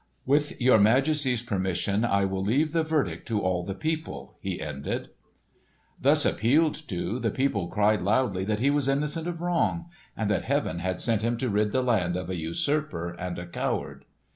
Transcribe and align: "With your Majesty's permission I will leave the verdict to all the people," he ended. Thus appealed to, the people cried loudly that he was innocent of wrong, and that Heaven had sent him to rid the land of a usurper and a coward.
"With 0.25 0.59
your 0.59 0.79
Majesty's 0.79 1.43
permission 1.43 2.03
I 2.03 2.25
will 2.25 2.43
leave 2.43 2.73
the 2.73 2.81
verdict 2.81 3.27
to 3.27 3.39
all 3.41 3.61
the 3.63 3.75
people," 3.75 4.35
he 4.39 4.59
ended. 4.59 5.11
Thus 6.01 6.25
appealed 6.25 6.73
to, 6.87 7.19
the 7.19 7.29
people 7.29 7.67
cried 7.67 8.01
loudly 8.01 8.43
that 8.45 8.59
he 8.61 8.71
was 8.71 8.89
innocent 8.89 9.27
of 9.27 9.41
wrong, 9.41 9.91
and 10.17 10.27
that 10.31 10.45
Heaven 10.45 10.79
had 10.79 10.99
sent 10.99 11.21
him 11.21 11.37
to 11.37 11.49
rid 11.49 11.71
the 11.71 11.83
land 11.83 12.15
of 12.17 12.31
a 12.31 12.35
usurper 12.35 13.09
and 13.09 13.37
a 13.37 13.45
coward. 13.45 14.05